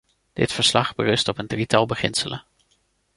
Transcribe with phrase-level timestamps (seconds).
[0.33, 2.43] Dit verslag berust op een drietal beginselen.